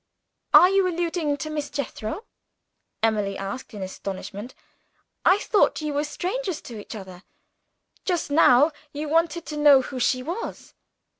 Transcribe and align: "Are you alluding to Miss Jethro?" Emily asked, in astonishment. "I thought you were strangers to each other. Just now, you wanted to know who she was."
"Are 0.51 0.67
you 0.67 0.87
alluding 0.87 1.37
to 1.37 1.49
Miss 1.51 1.69
Jethro?" 1.69 2.25
Emily 3.03 3.37
asked, 3.37 3.71
in 3.75 3.83
astonishment. 3.83 4.55
"I 5.23 5.37
thought 5.37 5.79
you 5.81 5.93
were 5.93 6.03
strangers 6.05 6.59
to 6.61 6.79
each 6.81 6.95
other. 6.95 7.21
Just 8.03 8.31
now, 8.31 8.71
you 8.93 9.07
wanted 9.07 9.45
to 9.45 9.57
know 9.57 9.83
who 9.83 9.99
she 9.99 10.23
was." 10.23 10.73